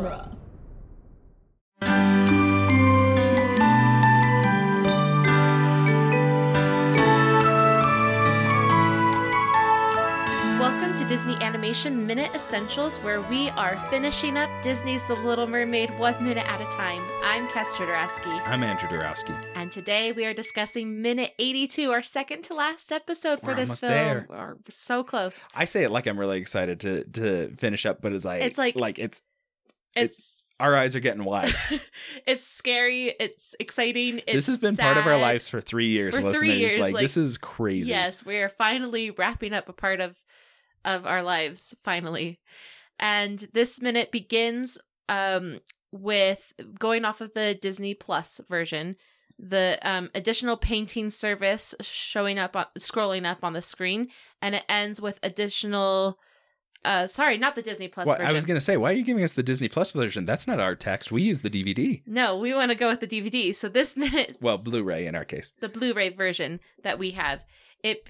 [0.00, 0.30] genre.
[10.58, 15.96] Welcome to Disney Animation Minute Essentials, where we are finishing up Disney's The Little Mermaid
[15.98, 17.02] one minute at a time.
[17.24, 19.34] I'm Kester Dorowski, I'm Andrew Dorowski.
[19.54, 23.80] and today we are discussing minute 82, our second to last episode for We're this
[23.80, 23.90] film.
[23.92, 24.26] there.
[24.28, 25.46] We're so close.
[25.54, 28.58] I say it like I'm really excited to to finish up, but it's like It's
[28.58, 29.22] like- like it's
[29.96, 31.54] It's our eyes are getting wide.
[32.26, 33.14] it's scary.
[33.18, 34.18] It's exciting.
[34.26, 36.38] It's this has been part of our lives for three years, For listeners.
[36.38, 37.88] three years, like, like- this is crazy.
[37.88, 40.16] Yes, we are finally wrapping up a part of
[40.84, 42.40] of our lives finally.
[42.98, 45.60] And this minute begins um
[45.92, 48.96] with going off of the Disney Plus version,
[49.38, 54.08] the um additional painting service showing up on scrolling up on the screen
[54.42, 56.18] and it ends with additional
[56.84, 58.30] uh sorry, not the Disney Plus Well, version.
[58.30, 60.24] I was gonna say, why are you giving us the Disney Plus version?
[60.24, 61.12] That's not our text.
[61.12, 62.02] We use the DVD.
[62.06, 63.54] no, we want to go with the DVD.
[63.54, 65.52] So this minute Well, Blu-ray in our case.
[65.60, 67.40] the Blu-ray version that we have.
[67.82, 68.08] It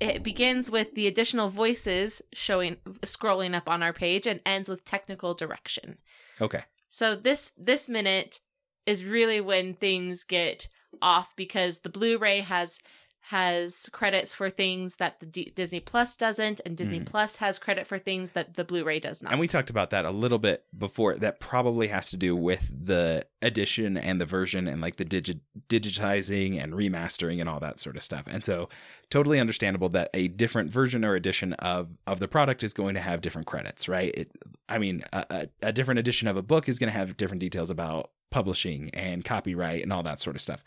[0.00, 4.84] it begins with the additional voices showing scrolling up on our page and ends with
[4.84, 5.98] technical direction.
[6.40, 6.62] Okay.
[6.88, 8.40] So this this minute
[8.86, 10.68] is really when things get
[11.00, 12.78] off because the Blu-ray has
[13.28, 17.06] has credits for things that the D- Disney Plus doesn't and Disney Mhm.
[17.06, 19.32] Plus has credit for things that the Blu-ray does not.
[19.32, 21.14] And we talked about that a little bit before.
[21.16, 25.40] That probably has to do with the edition and the version and like the digi-
[25.70, 28.24] digitizing and remastering and all that sort of stuff.
[28.26, 28.68] And so,
[29.10, 33.00] totally understandable that a different version or edition of of the product is going to
[33.00, 34.14] have different credits, right?
[34.14, 34.32] It,
[34.68, 35.24] I mean, a,
[35.62, 38.90] a, a different edition of a book is going to have different details about publishing
[38.92, 40.62] and copyright and all that sort of stuff.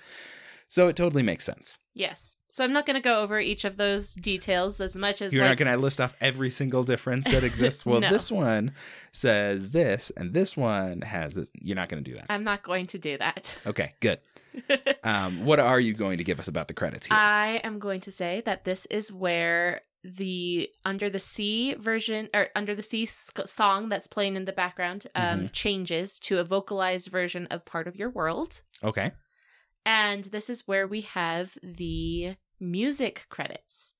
[0.67, 1.77] So it totally makes sense.
[1.93, 2.35] yes.
[2.49, 5.43] So I'm not going to go over each of those details as much as You're
[5.43, 7.85] like not going to list off every single difference that exists.
[7.85, 8.09] Well, No.
[8.09, 8.71] this one
[9.11, 11.49] says this, and this one has this.
[11.53, 12.25] You're not going to do that.
[12.29, 13.55] I'm not going to do that.
[13.67, 14.19] Okay, good.
[15.03, 17.15] Um, what are you going to give us about the credits here?
[17.15, 22.47] I am going to say that this is where the Under the Sea version or
[22.55, 25.51] Under the Sea sc- song that's playing in the background um, Mhm.
[25.53, 28.61] changes to a vocalized version of Part of Your World.
[28.83, 29.11] okay.
[29.87, 33.93] And this is where we have the music credits.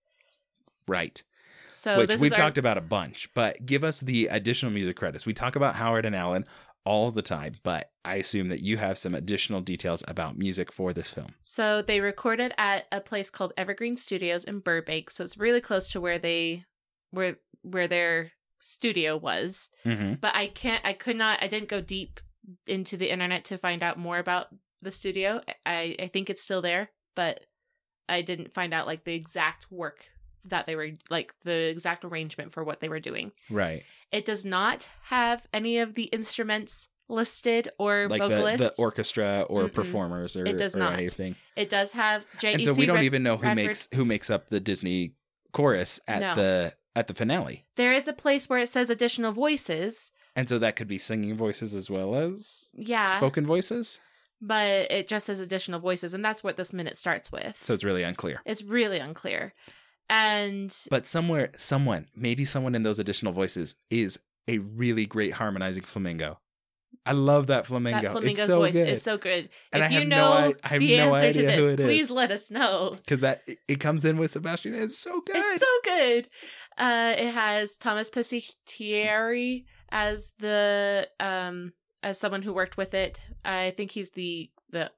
[0.85, 1.23] Right.
[1.69, 5.25] So Which we've our, talked about a bunch, but give us the additional music credits.
[5.25, 6.45] We talk about Howard and Alan
[6.83, 10.91] all the time, but I assume that you have some additional details about music for
[10.91, 11.35] this film.
[11.41, 15.09] So they recorded at a place called Evergreen Studios in Burbank.
[15.09, 16.65] So it's really close to where they
[17.11, 19.69] where where their studio was.
[19.85, 20.15] Mm-hmm.
[20.15, 20.85] but I can't.
[20.85, 21.41] I could not.
[21.41, 22.19] I didn't go deep
[22.65, 24.47] into the internet to find out more about
[24.81, 25.41] the studio.
[25.65, 27.41] I I think it's still there, but
[28.09, 30.09] I didn't find out like the exact work
[30.45, 33.31] that they were like the exact arrangement for what they were doing.
[33.49, 33.83] Right.
[34.11, 38.75] It does not have any of the instruments listed or Like the, vocalists.
[38.75, 39.73] the orchestra or Mm-mm.
[39.73, 40.93] performers or, It does or not.
[40.93, 41.35] anything.
[41.55, 42.53] It does have J.
[42.53, 43.65] And so we don't Rad- even know who Radford.
[43.65, 45.13] makes who makes up the Disney
[45.53, 46.35] chorus at No.
[46.35, 47.65] the at the finale.
[47.75, 50.11] There is a place where it says additional voices.
[50.35, 53.99] And so that could be singing voices as well as Yeah, spoken voices.
[54.41, 57.57] But it just says additional voices, and that's what this minute starts with.
[57.63, 58.41] So it's really unclear.
[58.45, 59.53] it's really unclear.
[60.09, 65.83] And But somewhere, someone, maybe someone in those additional voices is a really great harmonizing
[65.83, 66.39] flamingo.
[67.05, 68.01] I love that flamingo.
[68.01, 68.87] that flamingo's it's so voice good.
[68.89, 69.49] is so good.
[69.73, 71.85] And if you no know have the no answer to idea this, who it is.
[71.85, 72.95] please let us know.
[72.97, 74.75] because that it- it comes in with Sebastian.
[74.75, 75.35] It's so good.
[75.35, 76.29] It's so good.
[76.77, 83.21] Uh, it has Thomas Pasatieri as the um as someone who worked with it.
[83.43, 84.91] I think he's the the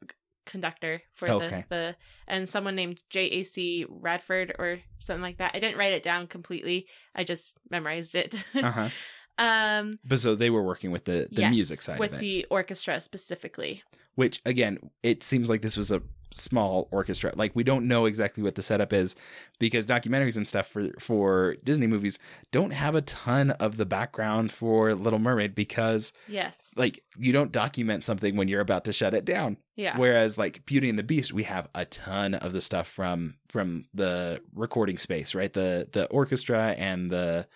[0.45, 1.65] conductor for Okay.
[1.69, 1.95] the the
[2.27, 3.85] and someone named J.A.C.
[3.87, 5.51] Radford or something like that.
[5.53, 6.87] I didn't write it down completely.
[7.15, 8.33] I just memorized it.
[8.55, 8.89] uh-huh.
[9.37, 12.21] um, But so they were working with the the yes, music side with of it,
[12.21, 13.83] the orchestra specifically.
[14.19, 17.31] Which again, it seems like this was a small orchestra.
[17.35, 19.15] Like we don't know exactly what the setup is
[19.57, 22.19] because documentaries and stuff for for Disney movies
[22.51, 26.71] don't have a ton of the background for Little Mermaid because Yes.
[26.75, 29.57] like you don't document something when you're about to shut it down.
[29.75, 29.97] yeah.
[29.97, 33.85] Whereas like Beauty and the Beast, we have a ton of the stuff from from
[33.93, 35.51] the recording space, right?
[35.51, 37.47] The the orchestra and the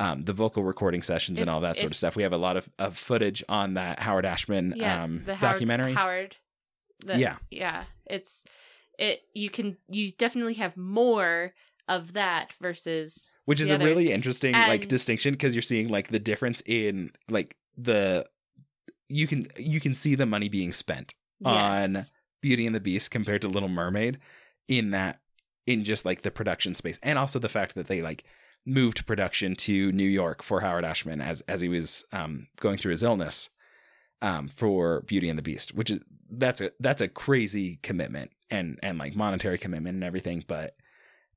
[0.00, 2.16] um the vocal recording sessions If- and all that sort if- of stuff.
[2.16, 5.92] We have a lot of, of footage on that Howard Ashman yeah, um Howard, documentary.
[5.94, 6.36] Howard.
[7.06, 7.36] the- Yeah.
[7.50, 7.84] yeah.
[8.06, 8.44] It's
[8.98, 9.22] it.
[9.34, 11.54] You can you definitely have more
[11.88, 16.18] of that versus which is a really interesting like distinction because you're seeing like the
[16.20, 18.24] difference in like the
[19.08, 21.14] you can you can see the money being spent
[21.44, 22.04] on
[22.42, 24.18] Beauty and the Beast compared to Little Mermaid
[24.68, 25.18] in that
[25.66, 28.22] in just like the production space and also the fact that they like
[28.66, 32.90] moved production to New York for Howard Ashman as as he was um, going through
[32.92, 33.48] his illness
[34.22, 38.78] um, for Beauty and the Beast, which is that's a that's a crazy commitment and
[38.82, 40.74] and like monetary commitment and everything, but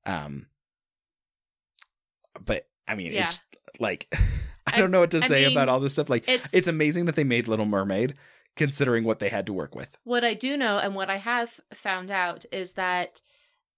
[0.06, 0.46] um,
[2.44, 3.28] but I mean, Yeah.
[3.28, 3.38] it's
[3.80, 4.08] like
[4.66, 6.08] I I- don't know what to I say mean, about all this stuff.
[6.10, 8.14] Like It's it's amazing that they made Little Mermaid,
[8.56, 9.96] considering what they had to work with.
[10.04, 13.20] What I do know and what I have found out is that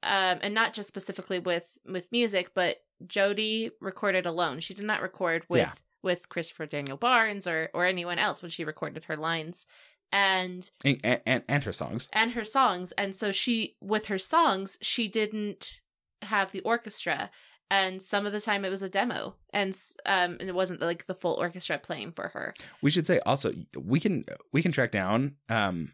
[0.03, 2.77] um and not just specifically with with music, but
[3.07, 4.61] Jodi recorded alone.
[4.61, 5.73] She did not record with Yeah.
[6.03, 9.67] with Christopher Daniel Barnes or or anyone else when she recorded her lines.
[10.13, 12.09] And And, and, and her songs.
[12.13, 15.81] and her songs and so she with her songs she didn't
[16.23, 17.31] have the orchestra
[17.73, 19.77] and some of the time it was a demo and
[20.07, 23.53] um and it wasn't like the full orchestra playing for her We should say also
[23.77, 25.93] we can we can track down um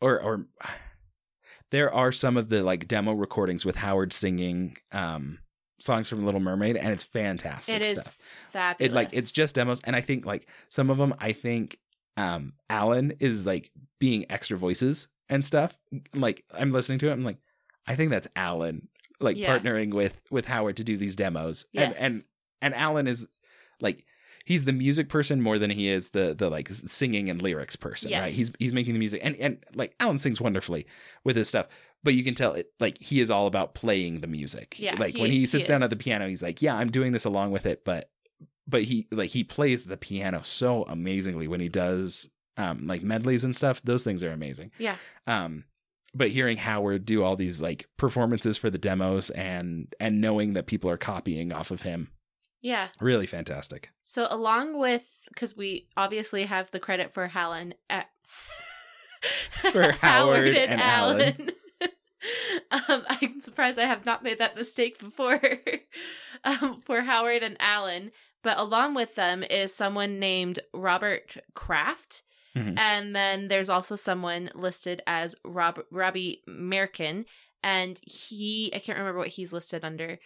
[0.00, 0.46] or or
[1.72, 5.38] there are some of the like demo recordings with Howard singing um
[5.80, 8.16] songs from Little Mermaid and it's fantastic It is stuff.
[8.52, 11.78] fabulous It like it's just demos and I think like some of them I think
[12.16, 15.76] um Alan is like being extra voices and stuff.
[16.14, 17.38] Like I'm listening to it I'm like
[17.86, 18.86] I think that's Alan
[19.18, 19.58] like Yeah.
[19.58, 21.66] partnering with with Howard to do these demos.
[21.72, 21.94] Yes.
[21.98, 22.24] And and
[22.60, 23.26] and Alan is
[23.80, 24.04] like
[24.44, 28.10] he's the music person more than he is the the like singing and lyrics person,
[28.10, 28.20] Yes.
[28.20, 28.32] right?
[28.34, 30.86] He's he's making the music and and like Alan sings wonderfully
[31.24, 31.66] with his stuff,
[32.02, 34.76] but you can tell it like he is all about playing the music.
[34.78, 35.84] Yeah, like he- when he he sits down is.
[35.84, 38.10] at the piano, he's like, "Yeah, I'm doing this along with it," but
[38.68, 43.44] but he like he plays the piano so amazingly when he does um like medleys
[43.44, 43.82] and stuff.
[43.82, 44.70] Those things are amazing.
[44.78, 44.96] Yeah.
[45.26, 45.64] Um
[46.14, 50.66] but hearing Howard do all these like performances for the demos and and knowing that
[50.66, 52.10] people are copying off of him,
[52.62, 53.90] yeah really fantastic.
[54.04, 58.08] So along with because we obviously have the credit for Helen at
[59.72, 61.50] For Howard and Alan.
[62.70, 65.40] um, I'm surprised I have not made that mistake before.
[66.44, 68.10] um, for Howard and Alan,
[68.42, 72.22] but along with them is someone named Robert Kraft.
[72.56, 72.78] Mhm.
[72.78, 77.24] And then there's also someone listed as Rob Robby Merkin,
[77.62, 80.18] and he I can't remember what he's listed under.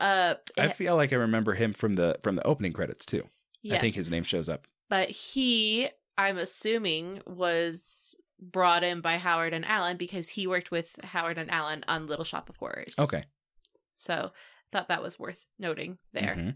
[0.00, 3.28] Uh, I feel like I remember him from the from the opening credits too.
[3.70, 4.66] I think his name shows up.
[4.88, 10.98] but he i'm assuming was brought in by howard and alan because he worked with
[11.04, 13.24] howard and alan on little shop of horrors Okay.
[13.94, 14.32] so
[14.72, 16.54] thought that was worth noting there Mhm.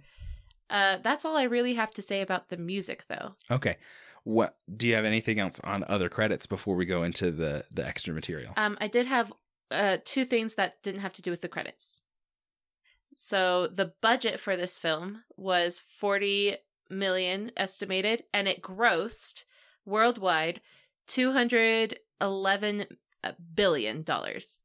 [0.71, 3.77] uh that's all i really have to say about the music though Okay.
[4.25, 7.87] What do you have anything else on other credits before we go into the the
[7.87, 8.53] extra material?
[8.57, 9.33] um i did have
[9.71, 12.02] uh two things that didn't have to do with the credits
[13.17, 16.57] so the budget for this film was 40
[16.91, 19.45] million estimated and it grossed
[19.85, 20.61] worldwide
[21.07, 22.87] 211
[23.25, 24.61] uh, billion dollars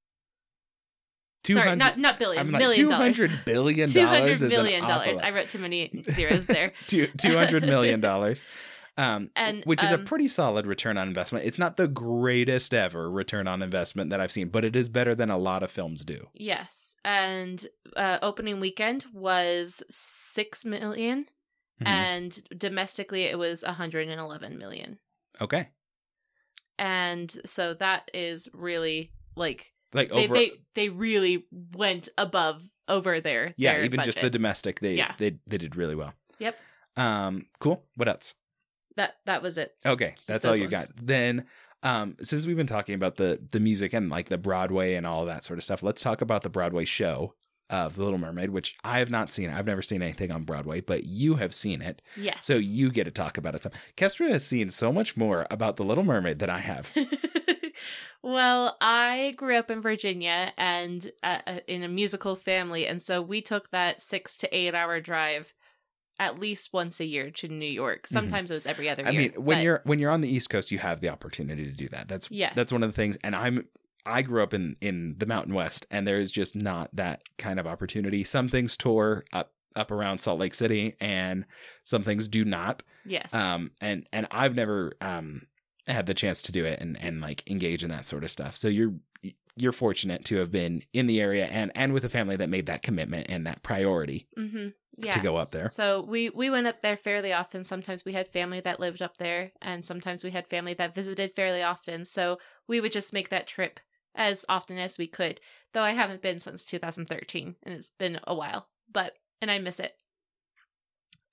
[1.46, 3.18] Sorry, not not 1000000000 I'm like million dollars.
[3.18, 5.18] hundred billion Two dollars hundred is an million awful dollars.
[5.24, 6.74] I wrote too many zeros there.
[6.88, 8.44] Two two hundred million dollars.
[9.00, 11.46] Um, And, which is a um, pretty solid return on investment.
[11.46, 15.14] It's not the greatest ever return on investment that I've seen, but it is better
[15.14, 16.30] than a lot of films do.
[16.34, 21.28] yes, and uh, opening weekend was six million,
[21.82, 21.88] Mhm.
[21.88, 24.98] and domestically it was one hundred and eleven million.
[25.40, 25.70] Okay,
[26.80, 33.20] And so that is really like like they over, they, they really went above over
[33.22, 33.54] there.
[33.58, 35.14] yeah, their even just the domestic, they Yeah.
[35.18, 36.14] they they did really well.
[36.40, 36.56] Yep.
[36.98, 37.84] Um, cool.
[37.96, 38.34] What else?
[38.98, 39.74] That that was it.
[39.86, 40.72] Okay, that's all you ones.
[40.72, 40.88] got.
[41.02, 41.46] Then,
[41.84, 45.26] um, since we've been talking about the the music and like the Broadway and all
[45.26, 47.34] that sort of stuff, let's talk about the Broadway show
[47.70, 49.50] of The Little Mermaid, which I have not seen.
[49.50, 52.38] I've never seen anything on Broadway, but you have seen it, Yes.
[52.46, 53.64] so you get to talk about it.
[53.64, 56.90] Some Kestra has seen so much more about The Little Mermaid than I have.
[58.24, 63.22] well, I grew up in Virginia and uh, uh, in a musical family, and so
[63.22, 65.54] we took that six to eight hour drive
[66.20, 68.08] at least once a year to New York.
[68.08, 69.12] Sometimes it was every other Mm-hmm.
[69.12, 71.66] I mean, when but- you're when you're on the East Coast, you have the opportunity
[71.66, 72.08] to do that.
[72.08, 72.54] That's Yes.
[72.56, 73.18] that's one of the things.
[73.24, 73.68] And I'm
[74.06, 77.60] I grew up in in the Mountain West, and there is just not that kind
[77.60, 78.24] of opportunity.
[78.24, 81.46] Some things tour up up around Salt Lake City, and
[81.84, 82.82] some things do not.
[83.06, 85.44] yes, Um, and and I've never um
[85.86, 88.56] had the chance to do it and and like engage in that sort of stuff.
[88.56, 88.94] So you're
[89.58, 92.68] you're fortunate to have been in the area and and with a family that made
[92.68, 95.12] that commitment and that priority hmm yeah.
[95.12, 95.70] to go up there.
[95.70, 97.64] So we we went up there fairly often.
[97.64, 101.36] Sometimes we had family that lived up there, and sometimes we had family that visited
[101.36, 102.06] fairly often.
[102.06, 103.80] So we would just make that trip
[104.16, 105.40] as often as we could.
[105.74, 109.80] Though I haven't been since 2013, and it's been a while, but and I miss
[109.80, 109.94] it.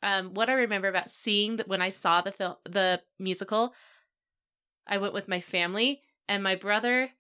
[0.02, 3.72] Um, what I remember about seeing that when I saw the film, the musical,
[4.86, 7.10] I went with my family, and my brother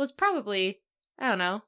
[0.00, 0.80] was probably
[1.18, 1.62] I don't know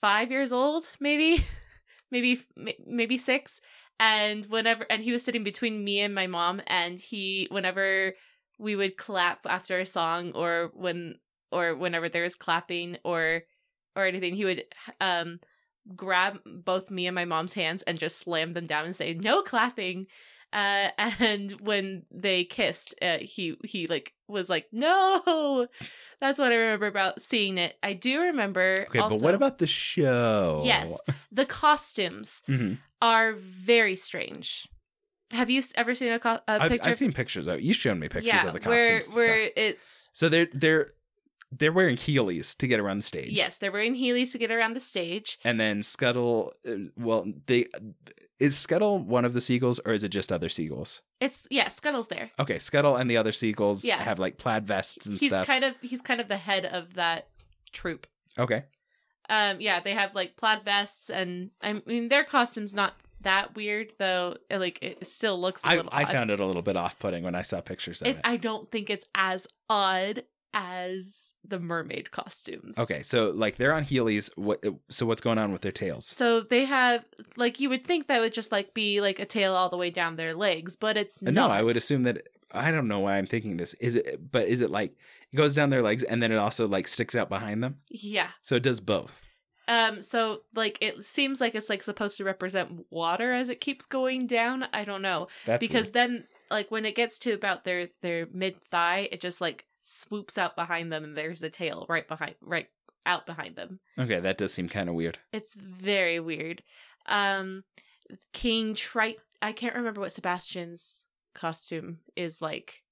[0.00, 1.44] five years old, maybe,
[2.10, 2.42] maybe
[2.86, 3.60] maybe six,
[3.98, 8.14] and whenever and he was sitting between me and my mom, and he whenever
[8.58, 11.14] we would clap after a song or when
[11.52, 13.42] or whenever there was clapping or
[13.96, 14.64] or anything, he would
[15.00, 15.40] um
[15.96, 19.42] grab both me and my mom's hands and just slam them down and say no
[19.42, 20.06] clapping.
[20.52, 25.68] Uh and when they kissed uh, he he like was like no
[26.20, 29.58] that's what i remember about seeing it i do remember Okay, also, but what about
[29.58, 30.62] the show?
[30.64, 30.98] yes
[31.32, 32.78] the costumes Mhm.
[33.02, 34.68] are very strange
[35.32, 37.60] have you ever seen a, co- a I've, picture I've seen pictures of.
[37.60, 39.14] you've shown me pictures yeah of the where costumes.
[39.16, 39.52] where stuff.
[39.56, 40.88] it's So they're they're
[41.52, 43.32] they're wearing Heelys to get around the stage.
[43.32, 47.66] yes they're wearing heelys to get around the stage And then Scuttle, uh, well, they
[48.38, 51.02] is Scuttle one of the seagulls or is it just other seagulls?
[51.20, 54.02] it's yeah scuttle's there Okay, Scuttle and the other seagulls Yeah.
[54.02, 55.46] have like plaid vests and he's stuff.
[55.46, 57.28] kind of he's kind of the head of that
[57.72, 58.06] troop
[58.38, 58.64] okay,
[59.28, 63.92] Um, yeah, they have like plaid vests, and I mean their costumes not that weird
[63.98, 64.36] though.
[64.50, 65.90] uh, Like it still looks a I little.
[65.92, 66.12] I odd.
[66.12, 68.20] found it a little bit off putting when I saw pictures of It, it.
[68.24, 72.78] I don't think it's as odd as the mermaid costumes.
[72.78, 74.30] Okay, so like they're on Heelys.
[74.36, 74.64] What?
[74.90, 76.06] So what's going on with their tails?
[76.06, 77.04] So they have
[77.36, 79.90] like you would think that would just like be like a tail all the way
[79.90, 81.48] down their legs, but it's Uh, not.
[81.48, 82.28] No, I would assume that.
[82.52, 83.74] I don't know why I'm thinking this.
[83.74, 84.30] Is it?
[84.32, 84.96] But is it like
[85.32, 87.76] it goes down their legs and then it also like sticks out behind them?
[87.88, 88.30] Yeah.
[88.42, 89.22] So it does both.
[89.68, 90.02] Um.
[90.02, 94.26] So like it seems like it's like supposed to represent water as it keeps going
[94.26, 94.64] down.
[94.72, 95.28] I don't know.
[95.46, 99.40] That's because then like when it gets to about their their mid thigh it just
[99.40, 102.68] like swoops out behind them and there's a tail right behind right
[103.06, 104.20] out behind them okay.
[104.20, 105.18] That does seem kind of weird.
[105.32, 106.62] it's very weird
[107.06, 107.64] um
[108.32, 111.04] king trite i can't remember what sebastian's
[111.34, 112.82] costume is like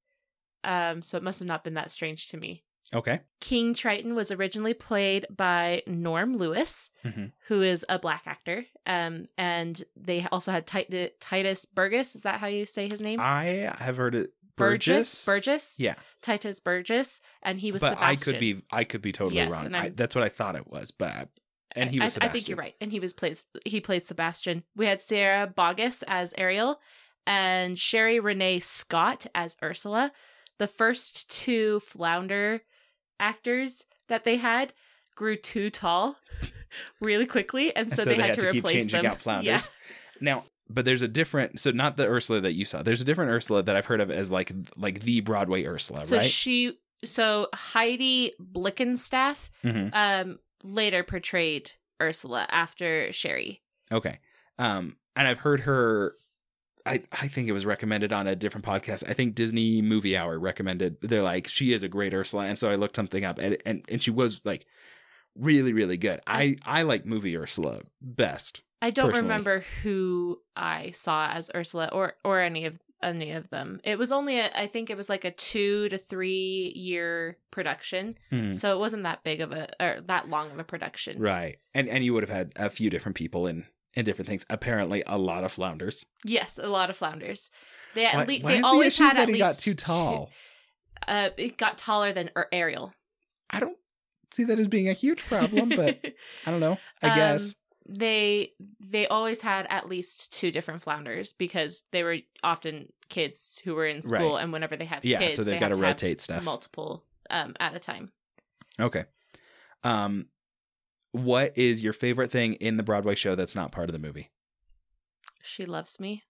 [0.64, 2.64] um so it must have not been that strange to me
[2.94, 3.20] Okay.
[3.40, 7.32] king triton was originally played by norm lewis Mhm.
[7.48, 12.40] who is a black actor um and they also had Tit- tituss burgess is that
[12.40, 14.30] how you say his name I have heard it.
[14.58, 15.24] Burgess.
[15.24, 15.74] Burgess.
[15.78, 15.94] Yeah.
[16.22, 17.80] Tituss Burgess, and he was.
[17.80, 19.74] but I could be I could be totally Yes, wrong.
[19.74, 21.28] I, that's what I thought it was, but
[21.76, 23.46] and he was I, I think you're right, and he was plays.
[23.64, 24.64] He played Sebastian.
[24.76, 26.78] We had Sierra Boggess as Ariel,
[27.26, 30.12] and Sherie Rene Scott as Ursula.
[30.58, 32.62] The first two flounder
[33.20, 34.72] actors that they had
[35.14, 36.16] grew too tall
[37.00, 39.12] really quickly, and And so, they, had, to, keep replace changing them.
[39.12, 39.70] out flounders.
[40.20, 41.60] Now, but there's a different.
[41.60, 42.82] So not the Ursula that you saw.
[42.82, 46.16] There's a different Ursula that I've heard of as like like the Broadway Ursula, So
[46.16, 46.24] right?
[46.24, 49.90] she, so Heidi Blickenstaff, Mhm.
[49.94, 51.70] um, later portrayed
[52.00, 53.62] Ursula after Sherie.
[53.92, 54.18] Okay.
[54.58, 56.14] Um, and I've heard her.
[56.86, 59.04] I I think it was recommended on a different podcast.
[59.08, 60.96] I think Disney Movie Hour recommended.
[61.02, 63.84] They're like she is a great Ursula, and so I looked something up, and and,
[63.88, 64.66] and she was like
[65.36, 66.20] really really good.
[66.26, 68.62] I I like movie Ursula best.
[68.80, 69.22] I don't personally.
[69.22, 73.80] remember who I saw as Ursula or or any of any of them.
[73.84, 78.16] It was only a, I think it was like a 2 to 3 year production.
[78.30, 78.52] Hmm.
[78.52, 81.20] So it wasn't that big of a or that long of a production.
[81.20, 84.44] Right, and and you would have had a few different people in in different things.
[84.50, 86.04] Apparently, a lot of flounders.
[86.24, 87.50] Yes, a lot of flounders.
[87.94, 89.58] They at Why, least why they is always the had that at he least got
[89.58, 90.30] too two- tall?
[91.06, 92.92] uh it got taller than Ar- Ariel.
[93.50, 93.78] I don't
[94.32, 95.98] see that as being a huge problem, but
[96.46, 96.78] I don't know.
[97.02, 97.54] I Um, guess.
[97.88, 103.74] they they always had at least two different flounders because they were often kids who
[103.74, 104.42] were in school Right.
[104.42, 106.44] and whenever they have Yeah, kids so they've they got to rotate stuff.
[106.44, 108.10] multiple um at a time
[108.80, 109.04] Okay.
[109.84, 110.26] Um,
[111.12, 114.30] what is your favorite thing in the Broadway show that's not part of the movie?
[115.42, 116.22] she loves me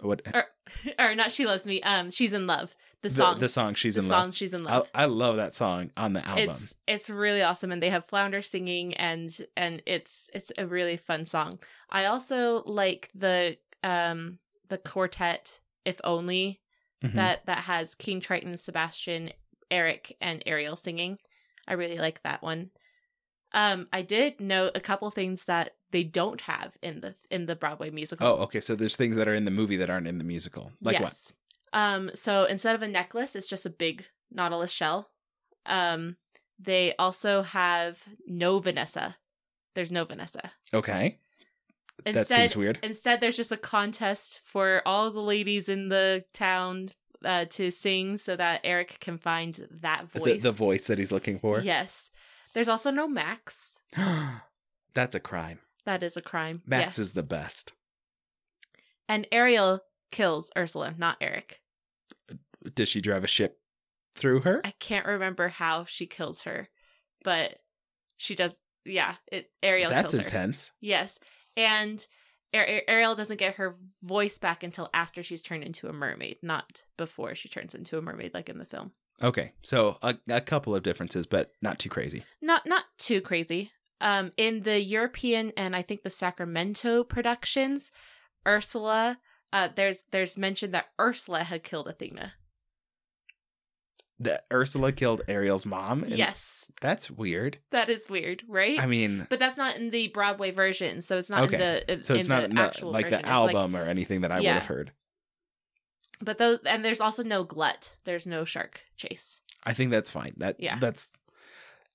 [0.00, 0.44] What or
[0.98, 4.00] or not she loves me um she's in love the song The, song she's the
[4.02, 4.34] in song love.
[4.34, 6.48] she's in I, love I love that song on the album.
[6.50, 10.96] it's it's really awesome and they have flounder singing and and it's it's a really
[10.96, 11.58] fun song
[11.90, 14.38] i also like the um
[14.68, 16.60] the quartet if only
[17.04, 17.14] Mhm.
[17.14, 19.30] that that has king triton sebastian
[19.70, 21.18] eric and ariel singing
[21.68, 22.70] i really like that one
[23.52, 27.54] um i did note a couple things that they don't have in the in the
[27.54, 28.60] broadway musical Oh, okay.
[28.60, 30.72] So there's things that are in the movie that aren't in the musical.
[30.82, 31.10] Like what?
[31.12, 31.32] yes.
[31.76, 35.10] Um, so instead of a necklace, it's just a big nautilus shell.
[35.66, 36.16] Um,
[36.58, 39.16] they also have no Vanessa.
[39.74, 40.52] There's no Vanessa.
[40.72, 41.18] Okay.
[42.04, 42.78] that Instead, seems weird.
[42.82, 46.92] instead, there's just a contest for all the ladies in the town
[47.24, 50.42] uh, to sing so that Eric can find that The, voice.
[50.42, 51.60] the voice that he's looking for.
[51.60, 52.10] Yes.
[52.54, 53.74] There's also no Max.
[54.94, 55.58] That's a crime.
[55.84, 56.62] That is a crime.
[56.66, 56.98] Max Yes.
[56.98, 57.72] is the best.
[59.08, 59.80] And Ariel
[60.10, 61.60] kills Ursula, not Eric.
[62.74, 63.58] Does she drive a ship
[64.16, 64.60] through her?
[64.64, 66.68] I can't remember how she kills her,
[67.24, 67.58] but
[68.16, 68.60] she does.
[68.84, 70.22] Yeah, it Ariel That's kills her.
[70.24, 70.72] intense.
[70.80, 71.18] Yes,
[71.56, 72.06] and
[72.54, 76.82] Ar- Ariel doesn't get her voice back until after she's turned into a mermaid, not
[76.96, 78.92] before she turns into a mermaid like in the film.
[79.22, 82.24] Okay, so a, a couple of differences, but not too crazy.
[82.42, 83.72] Not not too crazy.
[84.00, 87.90] Um, in the European and I think the Sacramento productions,
[88.46, 89.18] Ursula,
[89.52, 92.34] uh, there's there's mention that Ursula had killed Athena.
[94.18, 96.02] That Ursula killed Ariel's mom.
[96.04, 97.58] and yes, that's weird.
[97.70, 98.80] that is weird, right?
[98.80, 101.82] I mean, but that's not in the Broadway version, so it's not Okay.
[101.88, 103.12] in the so in it's not the in the- actual like version.
[103.12, 104.54] the It's like- album or anything that I Yeah.
[104.54, 104.92] would have heard.
[106.20, 107.92] but those and there's also no glut.
[108.04, 109.40] There's no shark chase.
[109.64, 110.32] I think that's fine.
[110.38, 110.78] That Yeah.
[110.78, 111.10] that's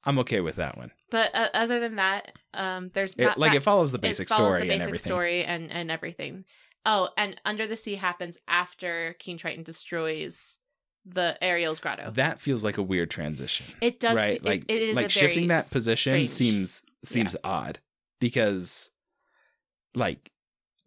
[0.04, 0.92] I'm okay with that one.
[1.10, 4.54] But uh, other than that, um, there's It, like it follows the it basic follows
[4.56, 5.04] story the and basic everything.
[5.06, 6.46] story and and everything.
[6.86, 10.58] Oh, and Under the Sea happens after King Triton destroys
[11.06, 12.12] the Ariel's grotto.
[12.12, 13.66] That feels like a weird transition.
[13.82, 14.36] it does, right?
[14.36, 17.80] it- like it is like a very shifting that position strange- seems seems odd
[18.20, 18.92] because
[19.96, 20.32] like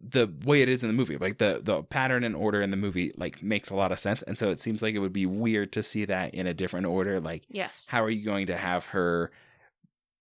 [0.01, 2.77] the way it is in the movie, like the the pattern and order in the
[2.77, 4.21] movie like makes a lot of sense.
[4.23, 6.85] And so it seems like it would be weird to see that in a different
[6.85, 7.19] order.
[7.19, 7.87] Like Yes.
[7.89, 9.31] how are you going to have her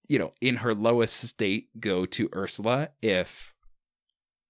[0.06, 3.53] you know, in her lowest state go to Ursula if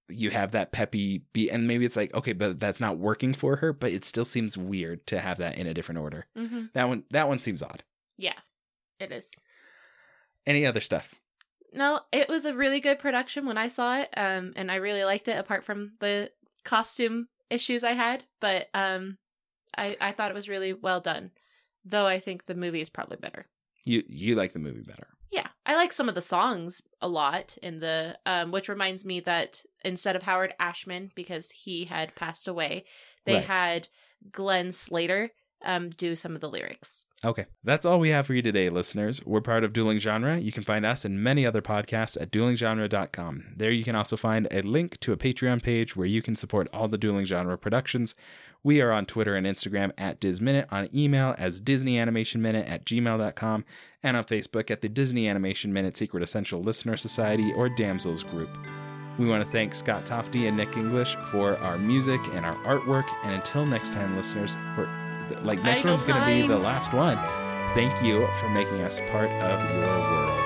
[0.09, 3.57] you have that peppy be and maybe it's like okay but that's not working for
[3.57, 6.87] her but it still seems weird to have that in a different order hmm that
[6.89, 7.83] one that one seems odd
[8.19, 8.39] Yeah,
[9.01, 9.33] it is.
[10.47, 11.15] any other stuff
[11.73, 15.05] No, it was a really good production when I saw it, um, and I really
[15.05, 15.39] liked it.
[15.39, 16.31] Apart from the
[16.65, 19.19] costume issues I had, but um,
[19.77, 21.31] I I thought it was really well done.
[21.85, 23.47] Though I think the movie is probably better.
[23.85, 25.09] You you like the movie better.
[25.35, 29.19] Yeah, I like some of the songs a lot in the um, which reminds me
[29.21, 32.85] that instead of Howard Ashman because he had passed away,
[33.25, 33.45] they Right.
[33.45, 33.89] had
[34.31, 35.31] Glenn Slater
[35.65, 37.05] um do some of the lyrics.
[37.25, 37.47] Okay.
[37.65, 39.25] That's all we have for you today, listeners.
[39.25, 40.39] We're part of Dueling Genre.
[40.39, 43.55] You can find us and many other podcasts at duelinggenre.com.
[43.57, 46.69] There you can also find a link to a Patreon page where you can support
[46.73, 48.15] all the Dueling Genre productions.
[48.65, 53.65] We are on Twitter and Instagram at DisMinute, on email as DisneyAnimationMinute at gmail.com,
[54.03, 58.49] and on Facebook at the Disney Animation Minute Secret Essential Listener Society or Damsels Group.
[59.19, 63.07] We want to thank Scott Tofty and Nick English for our music and our artwork.
[63.23, 64.89] And until next time, listeners, we're,
[65.43, 67.19] like next Idle one's going to be the last one.
[67.75, 70.44] Thank you for making us part of your world.